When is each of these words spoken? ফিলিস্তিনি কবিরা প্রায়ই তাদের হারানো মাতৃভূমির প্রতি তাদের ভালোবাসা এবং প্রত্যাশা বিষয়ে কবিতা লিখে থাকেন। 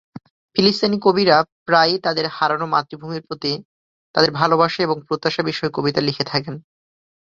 ফিলিস্তিনি 0.55 0.97
কবিরা 1.01 1.37
প্রায়ই 1.67 1.97
তাদের 1.99 2.25
হারানো 2.31 2.65
মাতৃভূমির 2.67 3.23
প্রতি 3.27 3.51
তাদের 4.15 4.31
ভালোবাসা 4.33 4.79
এবং 4.83 4.97
প্রত্যাশা 5.07 5.41
বিষয়ে 5.43 5.75
কবিতা 5.77 6.01
লিখে 6.01 6.23
থাকেন। 6.23 6.55